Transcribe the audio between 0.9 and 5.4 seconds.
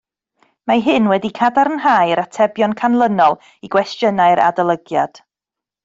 wedi cadarnhau'r atebion canlynol i gwestiynau'r adolygiad